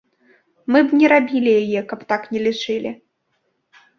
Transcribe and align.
Мы 0.75 0.79
б 0.85 1.01
не 1.01 1.07
рабілі 1.13 1.51
яе, 1.61 1.79
калі 1.91 2.01
б 2.03 2.09
так 2.13 2.21
не 2.37 2.43
лічылі. 2.47 2.95